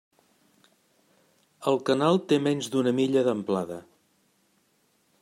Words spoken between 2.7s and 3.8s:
d'una milla d'amplada.